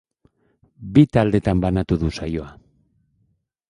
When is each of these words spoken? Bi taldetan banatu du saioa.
Bi 0.95 1.03
taldetan 1.17 1.63
banatu 1.69 2.01
du 2.05 2.13
saioa. 2.19 2.53